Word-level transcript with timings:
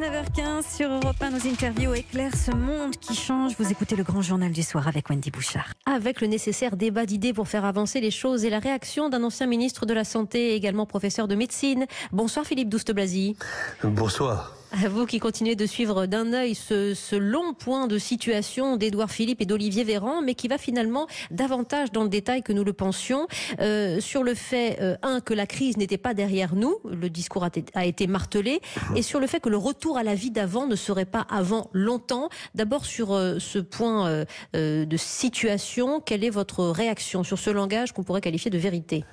19h15 0.00 0.76
sur 0.76 0.90
Europe 0.90 1.16
1, 1.20 1.30
nos 1.30 1.46
interviews 1.46 1.92
éclairent 1.92 2.34
ce 2.34 2.52
monde 2.52 2.96
qui 2.96 3.14
change. 3.14 3.52
Vous 3.58 3.70
écoutez 3.70 3.96
le 3.96 4.02
grand 4.02 4.22
journal 4.22 4.50
du 4.50 4.62
soir 4.62 4.88
avec 4.88 5.10
Wendy 5.10 5.30
Bouchard. 5.30 5.74
Avec 5.84 6.22
le 6.22 6.26
nécessaire 6.26 6.76
débat 6.76 7.04
d'idées 7.04 7.34
pour 7.34 7.48
faire 7.48 7.66
avancer 7.66 8.00
les 8.00 8.10
choses 8.10 8.46
et 8.46 8.50
la 8.50 8.60
réaction 8.60 9.10
d'un 9.10 9.22
ancien 9.22 9.46
ministre 9.46 9.84
de 9.84 9.92
la 9.92 10.04
Santé, 10.04 10.54
également 10.54 10.86
professeur 10.86 11.28
de 11.28 11.34
médecine. 11.34 11.86
Bonsoir 12.12 12.46
Philippe 12.46 12.70
Douste-Blazy. 12.70 13.36
Bonsoir. 13.84 14.59
Vous 14.72 15.04
qui 15.04 15.18
continuez 15.18 15.56
de 15.56 15.66
suivre 15.66 16.06
d'un 16.06 16.32
œil 16.32 16.54
ce, 16.54 17.16
long 17.16 17.54
point 17.54 17.88
de 17.88 17.98
situation 17.98 18.76
d'Édouard 18.76 19.10
Philippe 19.10 19.40
et 19.40 19.46
d'Olivier 19.46 19.82
Véran, 19.82 20.22
mais 20.22 20.34
qui 20.34 20.46
va 20.46 20.58
finalement 20.58 21.08
davantage 21.32 21.90
dans 21.90 22.04
le 22.04 22.08
détail 22.08 22.42
que 22.42 22.52
nous 22.52 22.62
le 22.62 22.72
pensions 22.72 23.26
euh, 23.58 24.00
sur 24.00 24.22
le 24.22 24.34
fait, 24.34 24.78
euh, 24.80 24.96
un, 25.02 25.20
que 25.20 25.34
la 25.34 25.46
crise 25.46 25.76
n'était 25.76 25.98
pas 25.98 26.14
derrière 26.14 26.54
nous, 26.54 26.78
le 26.84 27.10
discours 27.10 27.44
a, 27.74 27.84
été 27.84 28.06
martelé, 28.06 28.60
et 28.94 29.02
sur 29.02 29.18
le 29.18 29.26
fait 29.26 29.40
que 29.40 29.48
le 29.48 29.56
retour 29.56 29.98
à 29.98 30.04
la 30.04 30.14
vie 30.14 30.30
d'avant 30.30 30.66
ne 30.66 30.76
serait 30.76 31.04
pas 31.04 31.26
avant 31.28 31.68
longtemps. 31.72 32.28
D'abord 32.54 32.84
sur 32.84 33.12
euh, 33.12 33.38
ce 33.40 33.58
point 33.58 34.24
de 34.54 34.96
situation, 34.96 36.00
quelle 36.00 36.24
est 36.24 36.30
votre 36.30 36.64
réaction 36.64 37.24
sur 37.24 37.38
ce 37.38 37.50
langage 37.50 37.92
qu'on 37.92 38.04
pourrait 38.04 38.20
qualifier 38.20 38.50
de 38.50 38.58
vérité? 38.58 39.04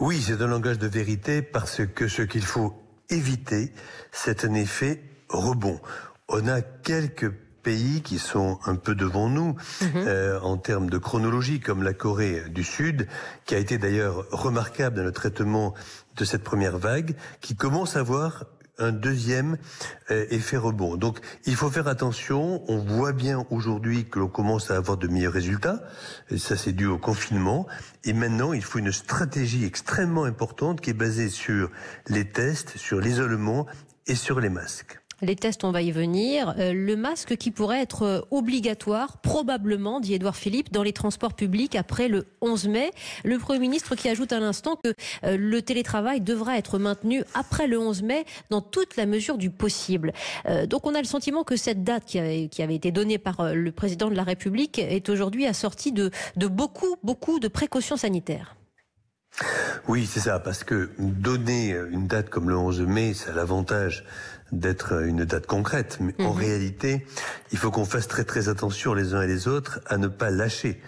Oui, 0.00 0.20
c'est 0.20 0.42
un 0.42 0.46
langage 0.46 0.78
de 0.78 0.88
vérité 0.88 1.42
parce 1.42 1.82
que 1.86 2.08
ce 2.08 2.22
qu'il 2.22 2.42
faut 2.42 2.74
éviter, 3.10 3.72
c'est 4.12 4.44
un 4.44 4.54
effet 4.54 5.02
rebond. 5.28 5.80
On 6.28 6.46
a 6.48 6.60
quelques 6.60 7.32
pays 7.62 8.02
qui 8.02 8.18
sont 8.18 8.58
un 8.66 8.76
peu 8.76 8.94
devant 8.94 9.28
nous 9.28 9.56
mhm. 9.82 9.90
euh, 9.96 10.40
en 10.40 10.56
termes 10.56 10.88
de 10.88 10.98
chronologie, 10.98 11.60
comme 11.60 11.82
la 11.82 11.92
Corée 11.92 12.48
du 12.48 12.64
Sud, 12.64 13.08
qui 13.44 13.54
a 13.54 13.58
été 13.58 13.78
d'ailleurs 13.78 14.26
remarquable 14.30 14.96
dans 14.96 15.04
le 15.04 15.12
traitement 15.12 15.74
de 16.16 16.24
cette 16.24 16.44
première 16.44 16.78
vague, 16.78 17.14
qui 17.40 17.56
commence 17.56 17.96
à 17.96 18.02
voir 18.02 18.44
un 18.78 18.92
deuxième 18.92 19.58
euh, 20.10 20.26
effet 20.30 20.56
rebond. 20.56 20.96
Donc 20.96 21.18
il 21.44 21.54
faut 21.56 21.70
faire 21.70 21.88
attention. 21.88 22.62
On 22.70 22.78
voit 22.78 23.12
bien 23.12 23.44
aujourd'hui 23.50 24.06
que 24.08 24.18
l'on 24.18 24.28
commence 24.28 24.70
à 24.70 24.76
avoir 24.76 24.96
de 24.96 25.08
meilleurs 25.08 25.32
résultats. 25.32 25.82
Ça 26.36 26.56
c'est 26.56 26.72
dû 26.72 26.86
au 26.86 26.98
confinement. 26.98 27.66
Et 28.04 28.12
maintenant 28.12 28.52
il 28.52 28.62
faut 28.62 28.78
une 28.78 28.92
stratégie 28.92 29.64
extrêmement 29.64 30.24
importante 30.24 30.80
qui 30.80 30.90
est 30.90 30.94
basée 30.94 31.28
sur 31.28 31.70
les 32.08 32.30
tests, 32.30 32.76
sur 32.76 33.00
l'isolement 33.00 33.66
et 34.06 34.14
sur 34.14 34.40
les 34.40 34.48
masques. 34.48 35.00
Les 35.20 35.34
tests, 35.34 35.64
on 35.64 35.72
va 35.72 35.82
y 35.82 35.90
venir. 35.90 36.54
Euh, 36.58 36.72
le 36.72 36.94
masque 36.94 37.36
qui 37.36 37.50
pourrait 37.50 37.80
être 37.80 38.02
euh, 38.02 38.20
obligatoire, 38.30 39.18
probablement, 39.18 39.98
dit 39.98 40.14
Édouard 40.14 40.36
Philippe, 40.36 40.72
dans 40.72 40.84
les 40.84 40.92
transports 40.92 41.34
publics 41.34 41.74
après 41.74 42.06
le 42.06 42.26
11 42.40 42.68
mai. 42.68 42.92
Le 43.24 43.36
Premier 43.38 43.58
ministre 43.58 43.96
qui 43.96 44.08
ajoute 44.08 44.32
à 44.32 44.38
l'instant 44.38 44.76
que 44.76 44.94
euh, 45.24 45.36
le 45.36 45.60
télétravail 45.60 46.20
devra 46.20 46.56
être 46.56 46.78
maintenu 46.78 47.24
après 47.34 47.66
le 47.66 47.80
11 47.80 48.04
mai 48.04 48.26
dans 48.50 48.60
toute 48.60 48.96
la 48.96 49.06
mesure 49.06 49.38
du 49.38 49.50
possible. 49.50 50.12
donc 50.66 50.86
on 50.86 50.94
a 50.94 51.00
le 51.00 51.06
sentiment 51.06 51.42
que 51.42 51.56
cette 51.56 51.82
date 51.82 52.04
qui 52.04 52.18
avait, 52.18 52.74
été 52.74 52.92
donnée 52.92 53.18
par 53.18 53.54
le 53.54 53.72
président 53.72 54.08
de 54.10 54.14
la 54.14 54.22
République 54.22 54.78
est 54.78 55.08
aujourd'hui 55.08 55.46
assortie 55.46 55.92
de, 55.92 56.10
de 56.36 56.46
beaucoup, 56.46 56.96
beaucoup 57.02 57.40
de 57.40 57.48
précautions 57.48 57.96
sanitaires. 57.96 58.57
Oui, 59.86 60.08
c'est 60.10 60.20
ça, 60.20 60.38
parce 60.38 60.64
que 60.64 60.90
donner 60.98 61.70
une 61.90 62.06
date 62.06 62.28
comme 62.28 62.48
le 62.50 62.56
11 62.56 62.80
mai, 62.82 63.14
c'est 63.14 63.32
l'avantage 63.32 64.04
d'être 64.52 65.04
une 65.04 65.24
date 65.24 65.46
concrète. 65.46 65.98
Mais 66.00 66.14
en 66.24 66.32
mhm. 66.32 66.38
réalité, 66.38 67.06
il 67.52 67.58
faut 67.58 67.70
qu'on 67.70 67.84
fasse 67.84 68.08
très 68.08 68.24
très 68.24 68.48
attention 68.48 68.94
les 68.94 69.14
uns 69.14 69.22
et 69.22 69.26
les 69.26 69.48
autres 69.48 69.80
à 69.86 69.98
ne 69.98 70.08
pas 70.08 70.30
lâcher 70.30 70.80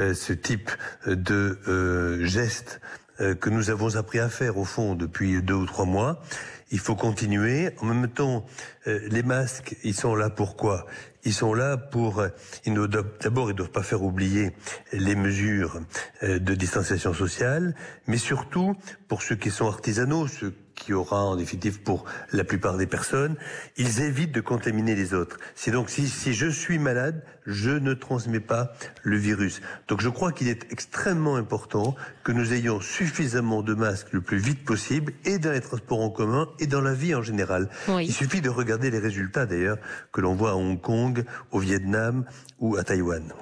euh, 0.00 0.14
ce 0.14 0.32
type 0.32 0.70
de 1.06 1.58
euh, 1.68 2.24
geste 2.24 2.80
euh, 3.20 3.34
que 3.34 3.48
nous 3.48 3.70
avons 3.70 3.96
appris 3.96 4.18
à 4.18 4.28
faire 4.28 4.58
au 4.58 4.64
fond 4.64 4.94
depuis 4.94 5.42
deux 5.42 5.54
ou 5.54 5.66
trois 5.66 5.86
mois. 5.86 6.22
Il 6.70 6.80
faut 6.80 6.96
continuer. 6.96 7.70
En 7.80 7.86
même 7.86 8.08
temps, 8.08 8.44
les 8.86 9.22
masques, 9.22 9.76
ils 9.84 9.94
sont 9.94 10.16
là 10.16 10.30
pourquoi? 10.30 10.84
Ils 11.26 11.34
sont 11.34 11.54
là 11.54 11.76
pour. 11.76 12.22
D'abord, 12.64 13.50
ils 13.50 13.52
ne 13.52 13.56
doivent 13.56 13.70
pas 13.70 13.82
faire 13.82 14.02
oublier 14.04 14.52
les 14.92 15.16
mesures 15.16 15.80
de 16.22 16.54
distanciation 16.54 17.12
sociale, 17.12 17.74
mais 18.06 18.16
surtout 18.16 18.76
pour 19.08 19.22
ceux 19.22 19.34
qui 19.34 19.50
sont 19.50 19.66
artisanaux, 19.66 20.28
ceux 20.28 20.54
qui 20.76 20.92
aura 20.92 21.24
en 21.24 21.36
définitive 21.36 21.80
pour 21.80 22.04
la 22.32 22.44
plupart 22.44 22.76
des 22.76 22.86
personnes, 22.86 23.34
ils 23.76 24.02
évitent 24.02 24.32
de 24.32 24.42
contaminer 24.42 24.94
les 24.94 25.14
autres. 25.14 25.38
C'est 25.54 25.70
donc 25.70 25.88
si, 25.88 26.06
si 26.06 26.34
je 26.34 26.46
suis 26.46 26.78
malade, 26.78 27.24
je 27.46 27.70
ne 27.70 27.94
transmets 27.94 28.40
pas 28.40 28.72
le 29.02 29.16
virus. 29.16 29.62
Donc 29.88 30.02
je 30.02 30.08
crois 30.08 30.32
qu'il 30.32 30.48
est 30.48 30.70
extrêmement 30.70 31.36
important 31.36 31.96
que 32.24 32.32
nous 32.32 32.52
ayons 32.52 32.80
suffisamment 32.80 33.62
de 33.62 33.72
masques 33.72 34.12
le 34.12 34.20
plus 34.20 34.36
vite 34.36 34.64
possible 34.64 35.14
et 35.24 35.38
dans 35.38 35.52
les 35.52 35.62
transports 35.62 36.00
en 36.00 36.10
commun 36.10 36.48
et 36.58 36.66
dans 36.66 36.82
la 36.82 36.92
vie 36.92 37.14
en 37.14 37.22
général. 37.22 37.70
Il 37.88 38.12
suffit 38.12 38.42
de 38.42 38.50
regarder 38.50 38.90
les 38.90 38.98
résultats 38.98 39.46
d'ailleurs 39.46 39.78
que 40.12 40.20
l'on 40.20 40.34
voit 40.34 40.50
à 40.50 40.54
Hong 40.54 40.80
Kong, 40.80 41.15
au 41.52 41.58
Vietnam 41.58 42.24
ou 42.60 42.76
à 42.76 42.84
Taïwan. 42.84 43.32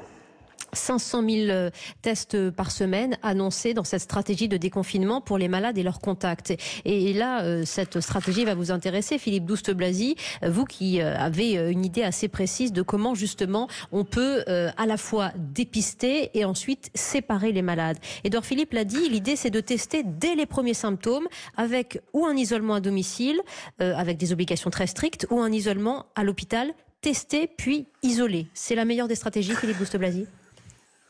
500 0.74 1.22
000 1.28 1.50
euh, 1.50 1.70
tests 2.02 2.50
par 2.50 2.70
semaine 2.70 3.16
annoncés 3.22 3.74
dans 3.74 3.84
cette 3.84 4.02
stratégie 4.02 4.48
de 4.48 4.56
déconfinement 4.56 5.20
pour 5.20 5.38
les 5.38 5.48
malades 5.48 5.78
et 5.78 5.82
leurs 5.82 6.00
contacts. 6.00 6.54
Et 6.84 7.12
là, 7.12 7.42
euh, 7.42 7.64
cette 7.64 8.00
stratégie 8.00 8.44
va 8.44 8.54
vous 8.54 8.70
intéresser, 8.70 9.18
Philippe 9.18 9.46
Douste-Blazy, 9.46 10.16
vous 10.46 10.64
qui 10.64 11.00
euh, 11.00 11.16
avez 11.16 11.54
une 11.54 11.84
idée 11.84 12.02
assez 12.02 12.28
précise 12.28 12.72
de 12.72 12.82
comment 12.82 13.14
justement 13.14 13.68
on 13.92 14.04
peut 14.04 14.44
à 14.46 14.86
la 14.86 14.96
fois 14.96 15.32
dépister 15.36 16.30
et 16.34 16.44
ensuite 16.44 16.90
séparer 16.94 17.52
les 17.52 17.62
malades. 17.62 17.98
Edouard 18.24 18.44
Philippe 18.44 18.72
l'a 18.72 18.84
dit, 18.84 19.08
l'idée 19.08 19.36
c'est 19.36 19.50
de 19.50 19.60
tester 19.60 20.02
dès 20.04 20.34
les 20.34 20.46
premiers 20.46 20.74
symptômes 20.74 21.26
avec 21.56 22.00
ou 22.12 22.26
un 22.26 22.36
isolement 22.36 22.74
à 22.74 22.80
domicile, 22.80 23.40
avec 23.78 24.16
des 24.16 24.32
obligations 24.32 24.70
très 24.70 24.86
strictes, 24.86 25.26
ou 25.30 25.40
un 25.40 25.52
isolement 25.52 26.06
à 26.14 26.24
l'hôpital, 26.24 26.72
tester 27.04 27.46
puis 27.46 27.86
isoler. 28.02 28.46
C'est 28.54 28.74
la 28.74 28.86
meilleure 28.86 29.08
des 29.08 29.14
stratégies, 29.14 29.54
Philippe 29.54 29.76
Douste-Blazy 29.76 30.26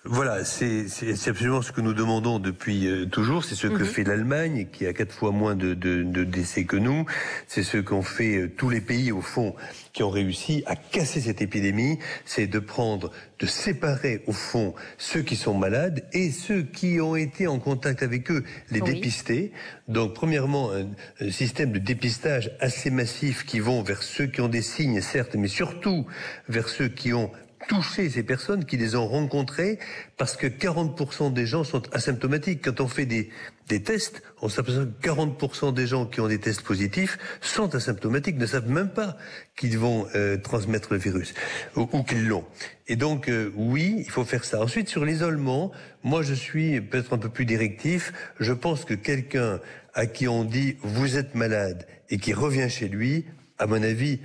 voilà, 0.06 0.44
c'est 0.44 0.86
absolument 1.26 1.62
ce 1.62 1.72
que 1.72 1.80
nous 1.80 1.94
demandons 1.94 2.38
depuis 2.38 2.86
euh, 2.88 3.06
toujours. 3.06 3.42
C'est 3.42 3.54
ce 3.54 3.66
que 3.68 3.84
mhm. 3.84 3.86
fait 3.86 4.04
l'Allemagne, 4.04 4.66
qui 4.70 4.86
a 4.86 4.92
quatre 4.92 5.14
fois 5.14 5.30
moins 5.30 5.54
de, 5.54 5.72
de, 5.72 6.02
de 6.02 6.24
décès 6.24 6.64
que 6.64 6.76
nous. 6.76 7.06
C'est 7.48 7.62
ce 7.62 7.78
qu'ont 7.78 8.02
fait 8.02 8.36
euh, 8.36 8.52
tous 8.54 8.68
les 8.68 8.82
pays, 8.82 9.12
au 9.12 9.22
fond, 9.22 9.54
qui 9.94 10.02
ont 10.02 10.10
réussi 10.10 10.62
à 10.66 10.76
casser 10.76 11.22
cette 11.22 11.40
épidémie. 11.40 11.98
C'est 12.26 12.46
de 12.46 12.58
prendre, 12.58 13.12
de 13.38 13.46
séparer, 13.46 14.22
au 14.26 14.32
fond, 14.32 14.74
ceux 14.98 15.22
qui 15.22 15.36
sont 15.36 15.54
malades 15.54 16.04
et 16.12 16.30
ceux 16.30 16.64
qui 16.64 17.00
ont 17.00 17.16
été 17.16 17.46
en 17.46 17.58
contact 17.58 18.02
avec 18.02 18.30
eux, 18.30 18.44
les 18.70 18.82
dépister. 18.82 19.52
Donc, 19.88 20.12
premièrement, 20.12 20.70
un, 20.70 20.86
un 21.20 21.30
système 21.30 21.72
de 21.72 21.78
dépistage 21.78 22.50
assez 22.60 22.90
massif 22.90 23.46
qui 23.46 23.58
vont 23.58 23.82
vers 23.82 24.02
ceux 24.02 24.26
qui 24.26 24.42
ont 24.42 24.48
des 24.48 24.60
signes, 24.60 25.00
certes, 25.00 25.34
mais 25.34 25.48
surtout 25.48 26.04
vers 26.50 26.68
ceux 26.68 26.88
qui 26.88 27.14
ont 27.14 27.30
toucher 27.68 28.10
ces 28.10 28.22
personnes, 28.22 28.64
qui 28.64 28.76
les 28.76 28.96
ont 28.96 29.06
rencontrées, 29.06 29.78
parce 30.16 30.36
que 30.36 30.46
40% 30.46 31.32
des 31.32 31.46
gens 31.46 31.64
sont 31.64 31.82
asymptomatiques. 31.94 32.62
Quand 32.64 32.80
on 32.80 32.88
fait 32.88 33.06
des, 33.06 33.30
des 33.68 33.82
tests, 33.82 34.22
on 34.42 34.48
s'aperçoit 34.48 34.84
que 34.86 35.08
40% 35.08 35.72
des 35.72 35.86
gens 35.86 36.06
qui 36.06 36.20
ont 36.20 36.28
des 36.28 36.38
tests 36.38 36.62
positifs 36.62 37.18
sont 37.40 37.74
asymptomatiques, 37.74 38.36
ne 38.36 38.46
savent 38.46 38.68
même 38.68 38.90
pas 38.90 39.16
qu'ils 39.56 39.78
vont 39.78 40.06
euh, 40.14 40.36
transmettre 40.36 40.92
le 40.92 40.98
virus 40.98 41.34
ou, 41.76 41.86
qu'ils 42.02 42.26
l'ont. 42.26 42.44
Et 42.88 42.96
donc, 42.96 43.28
euh, 43.28 43.52
oui, 43.56 43.96
il 43.98 44.10
faut 44.10 44.24
faire 44.24 44.44
ça. 44.44 44.60
Ensuite, 44.60 44.88
sur 44.88 45.04
l'isolement, 45.04 45.72
moi, 46.02 46.22
je 46.22 46.34
suis 46.34 46.80
peut-être 46.80 47.14
un 47.14 47.18
peu 47.18 47.28
plus 47.28 47.46
directif. 47.46 48.12
Je 48.40 48.52
pense 48.52 48.84
que 48.84 48.94
quelqu'un 48.94 49.60
à 49.94 50.06
qui 50.06 50.28
on 50.28 50.44
dit 50.44 50.76
vous 50.82 51.16
êtes 51.16 51.34
malade 51.34 51.86
et 52.10 52.18
qui 52.18 52.34
revient 52.34 52.68
chez 52.68 52.88
lui, 52.88 53.24
à 53.58 53.66
mon 53.66 53.82
avis, 53.82 54.20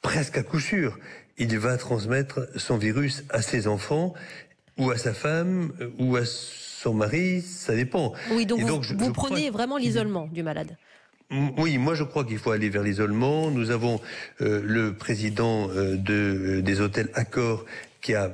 presque 0.00 0.38
à 0.38 0.42
coup 0.42 0.60
sûr, 0.60 0.98
il 1.38 1.58
va 1.58 1.76
transmettre 1.76 2.48
son 2.56 2.76
virus 2.76 3.24
à 3.30 3.42
ses 3.42 3.66
enfants 3.66 4.14
ou 4.78 4.90
à 4.90 4.96
sa 4.96 5.12
femme 5.12 5.72
ou 5.98 6.16
à 6.16 6.24
son 6.24 6.94
mari, 6.94 7.42
ça 7.42 7.74
dépend. 7.74 8.12
Oui, 8.30 8.46
donc, 8.46 8.60
vous, 8.60 9.12
prenez 9.12 9.50
vraiment 9.50 9.76
l'isolement 9.76 10.26
du 10.26 10.42
malade. 10.42 10.76
Oui, 11.56 11.78
moi 11.78 11.94
je 11.94 12.04
crois 12.04 12.24
qu'il 12.24 12.38
faut 12.38 12.50
aller 12.50 12.68
vers 12.68 12.82
l'isolement. 12.82 13.50
Nous 13.50 13.70
avons 13.70 14.00
euh, 14.42 14.60
le 14.62 14.92
président 14.92 15.70
euh, 15.70 15.96
de, 15.96 16.60
des 16.60 16.80
hôtels 16.80 17.08
Accor 17.14 17.64
qui 18.02 18.14
a 18.14 18.32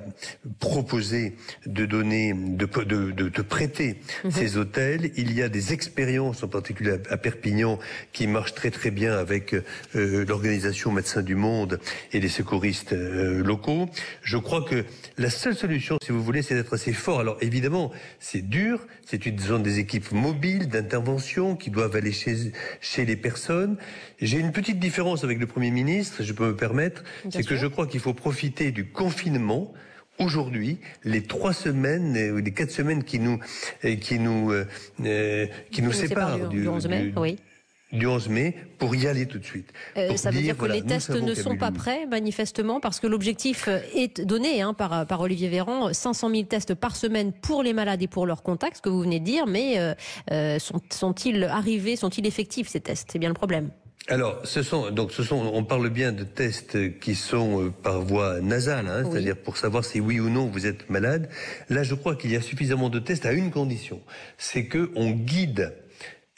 proposé 0.61 1.35
de 1.67 1.85
donner, 1.85 2.33
de, 2.33 2.67
de, 2.85 3.29
de, 3.29 3.43
prêter 3.43 4.01
mhm. 4.25 4.31
ces 4.31 4.57
hôtels. 4.57 5.13
Il 5.17 5.33
y 5.35 5.43
a 5.43 5.51
des 5.51 5.75
expériences, 5.75 6.43
en 6.43 6.49
particulier 6.49 6.97
à 7.11 7.19
Perpignan, 7.19 7.79
qui 8.13 8.27
marchent 8.27 8.55
très 8.55 8.71
très 8.71 8.91
bien 8.91 9.13
avec 9.13 9.55
euh, 9.55 10.25
l'organisation 10.27 10.91
Médecins 10.91 11.23
du 11.23 11.35
Monde 11.35 11.81
et 12.13 12.21
les 12.21 12.31
secouristes 12.31 12.95
euh, 12.95 13.45
locaux. 13.45 13.91
Je 14.23 14.39
crois 14.39 14.63
que 14.63 14.87
la 15.19 15.29
seule 15.29 15.55
solution, 15.55 15.99
si 16.03 16.13
vous 16.13 16.23
voulez, 16.23 16.41
c'est 16.41 16.55
d'être 16.55 16.73
assez 16.75 16.95
fort. 16.95 17.21
Alors 17.21 17.37
évidemment, 17.43 17.93
c'est 18.21 18.49
dur, 18.49 18.87
c'est 19.05 19.27
une 19.27 19.39
zone 19.39 19.63
des 19.63 19.79
équipes 19.79 20.13
mobiles 20.13 20.69
d'intervention 20.69 21.57
qui 21.57 21.71
doivent 21.71 21.95
aller 21.95 22.13
chez, 22.13 22.53
chez 22.81 23.05
les 23.05 23.17
personnes. 23.17 23.77
J'ai 24.19 24.39
une 24.39 24.53
petite 24.53 24.79
différence 24.79 25.25
avec 25.25 25.39
le 25.39 25.47
Premier 25.47 25.71
ministre, 25.71 26.23
je 26.23 26.33
peux 26.33 26.47
me 26.47 26.57
permettre, 26.57 27.05
c'est 27.31 27.47
que 27.47 27.57
je 27.57 27.67
crois 27.67 27.87
qu'il 27.87 28.01
faut 28.01 28.15
profiter 28.15 28.73
du 28.73 28.87
confinement 28.87 29.58
aujourd'hui, 30.19 30.79
les 31.05 31.23
trois 31.23 31.53
semaines 31.53 32.17
ou 32.33 32.37
les 32.39 32.53
quatre 32.53 32.71
semaines 32.71 33.05
qui 33.05 33.19
nous 33.19 33.39
qui 34.01 34.19
nous 34.19 34.53
euh, 34.53 35.47
qui 35.71 35.83
nous, 35.83 35.93
séparent 35.93 36.49
du, 36.49 36.69
11 36.69 36.89
mai, 36.89 37.13
oui. 37.17 37.39
du 37.93 38.07
11 38.07 38.29
mai 38.29 38.57
pour 38.79 38.95
y 38.95 39.07
aller 39.07 39.27
tout 39.27 39.39
de 39.39 39.45
suite. 39.45 39.73
Euh, 39.97 40.17
ça 40.17 40.31
veut 40.31 40.41
dire, 40.41 40.57
que 40.57 40.67
les 40.67 40.83
tests 40.83 41.11
ne 41.11 41.35
sont 41.35 41.57
pas 41.57 41.71
prêts, 41.71 42.07
manifestement, 42.07 42.81
parce 42.81 43.01
que 43.01 43.07
l'objectif 43.07 43.69
est 43.95 44.21
donné 44.21 44.63
hein, 44.63 44.75
par, 44.75 45.07
par 45.07 45.21
Olivier 45.21 45.49
Véran, 45.49 45.93
500 45.93 46.31
000 46.31 46.43
tests 46.45 46.75
par 46.75 46.97
semaine 46.97 47.33
pour 47.33 47.63
les 47.63 47.73
malades 47.73 48.03
et 48.03 48.09
pour 48.09 48.27
leurs 48.27 48.43
contacts, 48.43 48.79
ce 48.79 48.83
que 48.83 48.89
vous 48.89 49.01
venez 49.01 49.21
de 49.21 49.25
dire, 49.25 49.47
mais 49.47 49.79
euh, 49.79 49.95
euh, 50.31 50.59
sont, 50.59 50.81
sont-ils 50.91 51.45
arrivés, 51.45 51.97
sont-ils 51.97 52.27
effectifs 52.27 52.69
ces 52.69 52.81
tests? 52.81 53.11
C'est 53.13 53.19
bien 53.19 53.29
le 53.31 53.35
problème. 53.35 53.71
Alors, 54.07 54.41
ce 54.45 54.63
sont 54.63 54.91
donc 54.91 55.13
ce 55.13 55.23
sont 55.23 55.37
on 55.37 55.65
parle 55.65 55.91
bien 55.91 56.13
de 56.13 56.25
tests 56.25 56.99
qui 56.99 57.15
sont 57.15 57.73
par 57.83 58.01
voie 58.01 58.41
nasale, 58.41 58.87
hein, 58.89 59.03
c'est-à-dire 59.05 59.37
pour 59.37 59.59
savoir 59.59 59.85
si 59.85 60.01
oui 60.01 60.19
ou 60.19 60.31
non 60.31 60.47
vous 60.47 60.67
êtes 60.67 60.89
malade. 60.89 61.29
Là, 61.69 61.83
je 61.83 61.95
crois 61.95 62.17
qu'il 62.17 62.31
y 62.31 62.37
a 62.37 62.41
suffisamment 62.41 62.89
de 62.89 63.01
tests 63.01 63.27
à 63.27 63.33
une 63.33 63.51
condition, 63.51 64.01
c'est 64.39 64.65
que 64.65 64.91
on 64.95 65.11
guide 65.11 65.75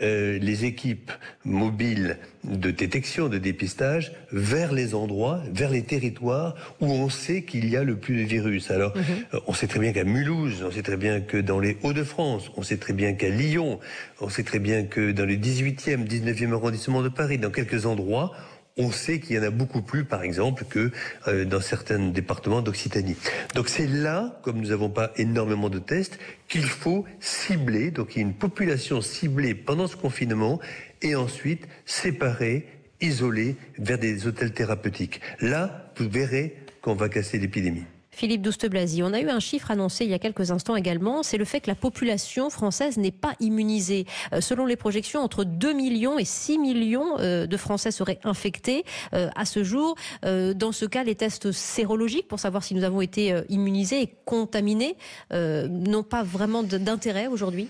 euh, 0.02 0.38
les 0.38 0.64
équipes 0.64 1.12
mobiles 1.44 2.18
de 2.44 2.70
détection, 2.70 3.28
de 3.28 3.38
dépistage, 3.38 4.12
vers 4.32 4.72
les 4.72 4.94
endroits, 4.94 5.42
vers 5.52 5.70
les 5.70 5.82
territoires 5.82 6.54
où 6.80 6.86
on 6.86 7.08
sait 7.08 7.42
qu'il 7.42 7.68
y 7.68 7.76
a 7.76 7.84
le 7.84 7.96
plus 7.96 8.22
de 8.22 8.28
virus. 8.28 8.70
Alors, 8.70 8.96
mhm. 8.96 9.04
euh, 9.34 9.40
on 9.46 9.52
sait 9.52 9.66
très 9.66 9.78
bien 9.78 9.92
qu'à 9.92 10.04
Mulhouse, 10.04 10.62
on 10.66 10.70
sait 10.70 10.82
très 10.82 10.96
bien 10.96 11.20
que 11.20 11.36
dans 11.36 11.58
les 11.58 11.76
Hauts-de-France, 11.82 12.50
on 12.56 12.62
sait 12.62 12.78
très 12.78 12.92
bien 12.92 13.12
qu'à 13.12 13.28
Lyon, 13.28 13.78
on 14.20 14.28
sait 14.28 14.44
très 14.44 14.58
bien 14.58 14.84
que 14.84 15.12
dans 15.12 15.26
le 15.26 15.34
18e, 15.34 16.06
19e 16.06 16.52
arrondissement 16.52 17.02
de 17.02 17.08
Paris, 17.08 17.38
dans 17.38 17.50
quelques 17.50 17.86
endroits, 17.86 18.32
on 18.76 18.90
sait 18.90 19.20
qu'il 19.20 19.36
y 19.36 19.38
en 19.38 19.42
a 19.42 19.50
beaucoup 19.50 19.82
plus, 19.82 20.04
par 20.04 20.22
exemple, 20.22 20.64
que 20.64 20.90
euh, 21.28 21.44
dans 21.44 21.60
certains 21.60 21.98
départements 21.98 22.62
d'Occitanie. 22.62 23.16
Donc 23.54 23.68
c'est 23.68 23.86
là, 23.86 24.40
comme 24.42 24.60
nous 24.60 24.68
n'avons 24.68 24.90
pas 24.90 25.12
énormément 25.16 25.68
de 25.68 25.78
tests, 25.78 26.18
qu'il 26.48 26.64
faut 26.64 27.04
cibler, 27.20 27.90
donc 27.90 28.14
il 28.14 28.18
y 28.20 28.22
a 28.22 28.26
une 28.26 28.34
population 28.34 29.00
ciblée 29.00 29.54
pendant 29.54 29.86
ce 29.86 29.96
confinement, 29.96 30.60
et 31.02 31.14
ensuite 31.14 31.66
séparer, 31.86 32.66
isoler 33.00 33.56
vers 33.78 33.98
des 33.98 34.26
hôtels 34.26 34.52
thérapeutiques. 34.52 35.20
Là, 35.40 35.92
vous 35.96 36.08
verrez 36.08 36.56
qu'on 36.82 36.94
va 36.94 37.08
casser 37.08 37.38
l'épidémie. 37.38 37.84
Philippe 38.10 38.42
Douste-Blazy, 38.42 39.02
on 39.02 39.12
a 39.12 39.20
eu 39.20 39.28
un 39.28 39.40
chiffre 39.40 39.70
annoncé 39.70 40.04
il 40.04 40.10
y 40.10 40.14
a 40.14 40.18
quelques 40.18 40.50
instants 40.50 40.76
également, 40.76 41.22
c'est 41.22 41.38
le 41.38 41.44
fait 41.44 41.60
que 41.60 41.68
la 41.68 41.74
population 41.74 42.50
française 42.50 42.96
n'est 42.96 43.12
pas 43.12 43.34
immunisée. 43.40 44.04
Euh, 44.32 44.40
selon 44.40 44.66
les 44.66 44.76
projections, 44.76 45.20
entre 45.20 45.44
2 45.44 45.72
millions 45.72 46.18
et 46.18 46.24
6 46.24 46.58
millions 46.58 47.18
euh, 47.18 47.46
de 47.46 47.56
Français 47.56 47.90
seraient 47.90 48.18
infectés 48.24 48.84
euh, 49.14 49.28
à 49.36 49.44
ce 49.44 49.64
jour. 49.64 49.96
dans 50.22 50.72
ce 50.72 50.84
cas, 50.84 51.04
les 51.04 51.14
tests 51.14 51.52
sérologiques 51.52 52.28
pour 52.28 52.40
savoir 52.40 52.62
si 52.64 52.74
nous 52.74 52.84
avons 52.84 53.00
été 53.00 53.34
immunisés 53.48 54.02
et 54.02 54.14
contaminés 54.24 54.96
n'ont 55.32 56.02
pas 56.02 56.22
vraiment 56.22 56.62
d'intérêt 56.62 57.26
aujourd'hui? 57.26 57.68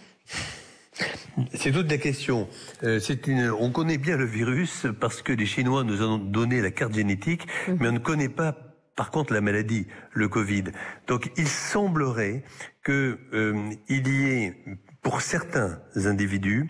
C'est 1.55 1.73
toute 1.73 1.91
la 1.91 1.99
question. 1.99 2.49
une, 2.83 3.51
on 3.51 3.71
connaît 3.71 3.99
bien 3.99 4.17
le 4.17 4.27
virus 4.27 4.87
parce 5.01 5.23
que 5.23 5.33
les 5.33 5.47
Chinois 5.47 5.85
nous 5.85 6.03
ont 6.03 6.19
donné 6.19 6.61
la 6.61 6.71
carte 6.71 6.95
génétique, 6.95 7.43
mmh. 7.47 7.73
mais 7.81 7.89
on 7.89 7.93
ne 7.93 7.99
connaît 7.99 8.29
pas 8.29 8.70
par 9.01 9.11
contre 9.11 9.33
la 9.33 9.41
maladie, 9.41 9.87
le 10.13 10.29
Covid. 10.29 10.65
Donc 11.07 11.33
il 11.39 11.49
semblerait 11.49 12.43
qu'il 12.85 13.17
euh, 13.33 13.71
y 13.89 14.25
ait 14.27 14.55
pour 15.01 15.23
certains 15.23 15.81
individus 15.97 16.69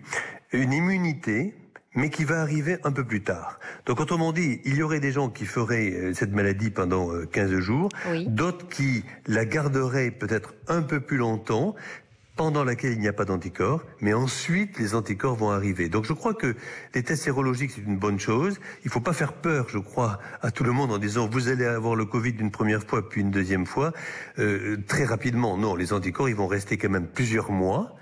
une 0.52 0.72
immunité 0.72 1.56
mais 1.96 2.08
qui 2.08 2.22
va 2.22 2.40
arriver 2.40 2.78
un 2.84 2.92
peu 2.92 3.04
plus 3.04 3.24
tard. 3.24 3.58
Donc 3.84 3.98
autrement 3.98 4.32
dit, 4.32 4.60
il 4.64 4.76
y 4.76 4.82
aurait 4.84 5.00
des 5.00 5.10
gens 5.10 5.28
qui 5.28 5.44
feraient 5.44 5.90
euh, 5.90 6.14
cette 6.14 6.30
maladie 6.30 6.70
pendant 6.70 7.08
15 7.26 7.52
euh, 7.52 7.60
jours, 7.60 7.88
d'autres 8.26 8.68
qui 8.68 9.02
la 9.26 9.44
garderaient 9.44 10.12
peut-être 10.12 10.54
un 10.68 10.82
peu 10.82 11.00
plus 11.00 11.16
longtemps, 11.16 11.74
pendant 12.40 12.64
laquelle 12.64 12.94
il 12.94 13.00
n'y 13.00 13.06
a 13.06 13.12
pas 13.12 13.26
d'anticorps, 13.26 13.84
mais 14.00 14.14
ensuite 14.14 14.78
les 14.78 14.94
anticorps 14.94 15.34
vont 15.34 15.50
arriver. 15.50 15.90
Donc 15.90 16.06
je 16.06 16.14
crois 16.14 16.32
que 16.32 16.56
les 16.94 17.02
tests 17.02 17.24
sérologiques 17.24 17.70
c'est 17.74 17.82
une 17.82 17.98
bonne 17.98 18.18
chose. 18.18 18.58
Il 18.82 18.86
ne 18.86 18.90
faut 18.90 19.02
pas 19.02 19.12
faire 19.12 19.34
peur, 19.34 19.66
je 19.68 19.76
crois, 19.76 20.18
à 20.40 20.50
tout 20.50 20.64
le 20.64 20.72
monde 20.72 20.90
en 20.90 20.96
disant 20.96 21.28
vous 21.28 21.48
allez 21.48 21.66
avoir 21.66 21.96
le 21.96 22.06
Covid 22.06 22.30
une 22.38 22.50
première 22.50 22.82
fois 22.82 23.06
puis 23.06 23.20
une 23.20 23.30
deuxième 23.30 23.66
fois 23.66 23.92
euh, 24.38 24.78
très 24.88 25.04
rapidement. 25.04 25.58
Non, 25.58 25.74
les 25.74 25.92
anticorps 25.92 26.30
ils 26.30 26.34
vont 26.34 26.46
rester 26.46 26.78
quand 26.78 26.88
même 26.88 27.08
plusieurs 27.08 27.52
mois. 27.52 27.94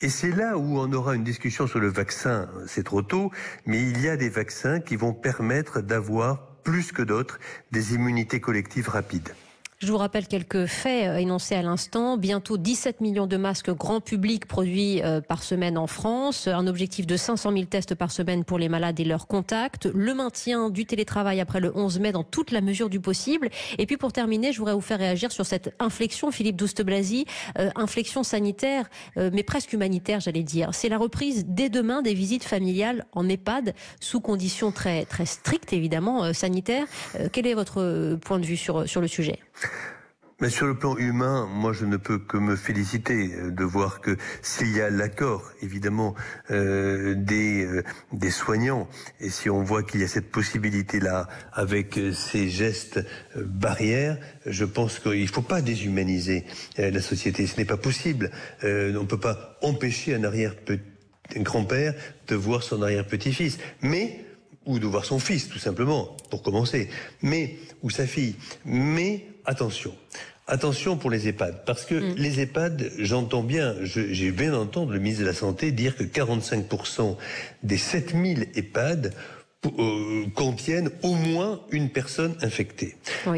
Et 0.00 0.10
c'est 0.10 0.30
là 0.30 0.56
où 0.56 0.78
on 0.78 0.92
aura 0.92 1.16
une 1.16 1.24
discussion 1.24 1.66
sur 1.66 1.80
le 1.80 1.88
vaccin. 1.88 2.48
C'est 2.68 2.84
trop 2.84 3.02
tôt, 3.02 3.32
mais 3.66 3.82
il 3.82 4.00
y 4.00 4.08
a 4.08 4.16
des 4.16 4.28
vaccins 4.28 4.78
qui 4.78 4.94
vont 4.94 5.12
permettre 5.12 5.80
d'avoir 5.80 6.54
plus 6.62 6.92
que 6.92 7.02
d'autres 7.02 7.40
des 7.72 7.94
immunités 7.94 8.38
collectives 8.38 8.90
rapides. 8.90 9.34
Je 9.82 9.90
vous 9.90 9.98
rappelle 9.98 10.28
quelques 10.28 10.66
faits 10.66 11.08
euh, 11.08 11.16
énoncés 11.16 11.56
à 11.56 11.62
l'instant. 11.62 12.16
Bientôt 12.16 12.56
17 12.56 13.00
millions 13.00 13.26
de 13.26 13.36
masques 13.36 13.74
grand 13.74 14.00
public 14.00 14.46
produits 14.46 15.02
euh, 15.02 15.20
par 15.20 15.42
semaine 15.42 15.76
en 15.76 15.88
France. 15.88 16.46
Un 16.46 16.68
objectif 16.68 17.04
de 17.04 17.16
500 17.16 17.50
000 17.50 17.64
tests 17.64 17.96
par 17.96 18.12
semaine 18.12 18.44
pour 18.44 18.60
les 18.60 18.68
malades 18.68 19.00
et 19.00 19.04
leurs 19.04 19.26
contacts. 19.26 19.86
Le 19.92 20.14
maintien 20.14 20.70
du 20.70 20.86
télétravail 20.86 21.40
après 21.40 21.58
le 21.58 21.76
11 21.76 21.98
mai 21.98 22.12
dans 22.12 22.22
toute 22.22 22.52
la 22.52 22.60
mesure 22.60 22.90
du 22.90 23.00
possible. 23.00 23.50
Et 23.78 23.86
puis 23.86 23.96
pour 23.96 24.12
terminer, 24.12 24.52
je 24.52 24.58
voudrais 24.58 24.74
vous 24.74 24.80
faire 24.80 25.00
réagir 25.00 25.32
sur 25.32 25.46
cette 25.46 25.74
inflexion, 25.80 26.30
Philippe 26.30 26.54
Douste-Blazy, 26.54 27.24
euh, 27.58 27.70
inflexion 27.74 28.22
sanitaire, 28.22 28.88
mais 29.16 29.42
presque 29.42 29.72
humanitaire, 29.72 30.20
j'allais 30.20 30.44
dire. 30.44 30.70
C'est 30.72 30.88
la 30.88 30.98
reprise 30.98 31.44
dès 31.48 31.70
demain 31.70 32.02
des 32.02 32.14
visites 32.14 32.44
familiales 32.44 33.04
en 33.12 33.28
EHPAD, 33.28 33.74
sous 33.98 34.20
conditions 34.20 34.70
très, 34.70 35.06
très 35.06 35.26
strictes, 35.26 35.72
évidemment, 35.72 36.32
sanitaires. 36.32 36.86
quel 37.32 37.46
est 37.46 37.54
votre 37.54 38.16
point 38.22 38.38
de 38.38 38.46
vue 38.46 38.56
sur, 38.56 38.88
sur 38.88 39.00
le 39.00 39.08
sujet? 39.08 39.40
Mais 40.42 40.50
sur 40.50 40.66
le 40.66 40.76
plan 40.76 40.96
humain, 40.96 41.46
moi 41.46 41.72
je 41.72 41.84
ne 41.84 41.96
peux 41.96 42.18
que 42.18 42.36
me 42.36 42.56
féliciter 42.56 43.32
euh, 43.32 43.52
de 43.52 43.62
voir 43.62 44.00
que 44.00 44.16
s'il 44.42 44.76
y 44.76 44.80
a 44.80 44.90
l'accord 44.90 45.48
évidemment 45.62 46.16
euh, 46.50 47.14
des, 47.14 47.64
euh, 47.64 47.84
des 48.12 48.32
soignants 48.32 48.88
et 49.20 49.30
si 49.30 49.48
on 49.50 49.62
voit 49.62 49.84
qu'il 49.84 50.00
y 50.00 50.02
a 50.02 50.08
cette 50.08 50.32
possibilité 50.32 50.98
là 50.98 51.28
avec 51.52 51.96
ces 52.12 52.48
gestes 52.48 52.98
barrières, 53.36 54.18
je 54.44 54.64
pense 54.64 54.98
qu'il 54.98 55.22
ne 55.22 55.26
faut 55.28 55.42
pas 55.42 55.62
déshumaniser 55.62 56.44
la 56.76 57.00
société. 57.00 57.46
Ce 57.46 57.56
n'est 57.56 57.64
pas 57.64 57.76
possible. 57.76 58.32
on 58.64 58.66
ne 58.66 59.06
peut 59.06 59.20
pas 59.20 59.58
empêcher 59.62 60.12
un 60.16 60.24
arrière 60.24 60.56
grand-père 61.36 61.94
de 62.26 62.34
voir 62.34 62.64
son 62.64 62.82
arrière-petit-fils, 62.82 63.58
mais 63.80 64.24
ou 64.66 64.80
de 64.80 64.86
voir 64.86 65.04
son 65.04 65.20
fils 65.20 65.48
tout 65.48 65.60
simplement 65.60 66.16
pour 66.30 66.42
commencer, 66.42 66.88
mais 67.20 67.58
ou 67.82 67.90
sa 67.90 68.08
fille. 68.08 68.34
Mais 68.64 69.26
attention. 69.44 69.94
Attention 70.48 70.96
pour 70.96 71.10
les 71.10 71.28
EHPAD, 71.28 71.64
parce 71.64 71.84
que 71.84 71.94
mm. 71.94 72.14
les 72.16 72.40
EHPAD, 72.40 72.92
j'entends 72.98 73.42
bien, 73.42 73.76
j'ai 73.82 74.32
bien 74.32 74.54
entendu 74.54 74.92
le 74.92 74.98
ministre 74.98 75.22
de 75.22 75.28
la 75.28 75.34
Santé 75.34 75.70
dire 75.70 75.96
que 75.96 76.02
45% 76.02 77.16
des 77.62 77.76
7000 77.78 78.48
EHPAD 78.54 79.14
euh, 79.64 80.26
contiennent 80.34 80.90
au 81.02 81.14
moins 81.14 81.60
une 81.70 81.90
personne 81.90 82.34
infectée. 82.42 82.96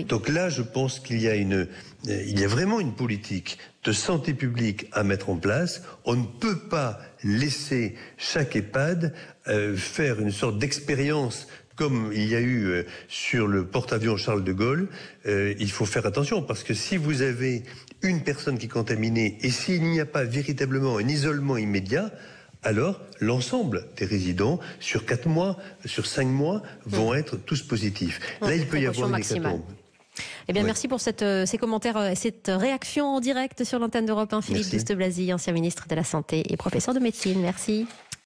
Donc 0.08 0.30
là, 0.30 0.49
je 0.49 0.62
pense 0.62 0.99
qu'il 0.99 1.20
y 1.20 1.28
a 1.28 1.34
une, 1.34 1.68
euh, 2.08 2.25
il 2.26 2.40
y 2.40 2.44
a 2.44 2.49
vraiment 2.49 2.80
une 2.80 2.94
politique 2.94 3.58
de 3.84 3.92
santé 3.92 4.32
publique 4.32 4.87
à 4.92 5.04
mettre 5.04 5.28
en 5.28 5.37
place. 5.37 5.82
On 6.06 6.16
ne 6.16 6.25
peut 6.25 6.58
pas 6.58 6.99
laisser 7.23 7.96
chaque 8.16 8.56
EHPAD 8.56 9.12
euh, 9.49 9.76
faire 9.76 10.18
une 10.18 10.32
sorte 10.32 10.58
d'expérience 10.58 11.46
comme 11.76 12.10
il 12.14 12.26
y 12.26 12.34
a 12.34 12.40
eu 12.40 12.66
euh, 12.66 12.86
sur 13.08 13.46
le 13.46 13.66
porte-avions 13.66 14.16
Charles 14.16 14.44
de 14.44 14.52
Gaulle, 14.52 14.88
euh, 15.26 15.54
il 15.58 15.70
faut 15.70 15.86
faire 15.86 16.06
attention 16.06 16.42
parce 16.42 16.62
que 16.62 16.74
si 16.74 16.96
vous 16.96 17.22
avez 17.22 17.64
une 18.02 18.22
personne 18.22 18.58
qui 18.58 18.66
est 18.66 18.68
contaminée 18.68 19.38
et 19.40 19.50
s'il 19.50 19.82
n'y 19.82 20.00
a 20.00 20.06
pas 20.06 20.24
véritablement 20.24 20.98
un 20.98 21.08
isolement 21.08 21.56
immédiat, 21.56 22.10
alors 22.62 23.00
l'ensemble 23.20 23.86
des 23.96 24.06
résidents, 24.06 24.58
sur 24.80 25.04
quatre 25.04 25.28
mois, 25.28 25.56
sur 25.84 26.06
cinq 26.06 26.26
mois, 26.26 26.62
vont 26.86 27.12
mmh. 27.12 27.18
être 27.18 27.36
tous 27.36 27.62
positifs. 27.62 28.20
Là, 28.40 28.54
il 28.54 28.66
peut 28.66 28.80
y 28.80 28.86
avoir 28.86 29.08
une 29.08 29.18
hécatombe. 29.18 29.62
Eh 30.48 30.52
bien, 30.52 30.62
merci 30.62 30.88
pour 30.88 31.00
cette, 31.00 31.22
euh, 31.22 31.46
ces 31.46 31.58
commentaires 31.58 32.10
et 32.10 32.14
cette 32.14 32.50
réaction 32.54 33.06
en 33.06 33.20
direct 33.20 33.64
sur 33.64 33.78
l'antenne 33.78 34.06
d'Europe 34.06 34.32
1. 34.32 34.42
Philippe 34.42 34.70
Douste-Blazy, 34.70 35.32
ancien 35.32 35.52
ministre 35.52 35.86
de 35.88 35.94
la 35.94 36.04
Santé 36.04 36.44
et 36.50 36.56
professeur 36.56 36.94
de 36.94 37.00
médecine. 37.00 37.40
Merci. 37.40 37.86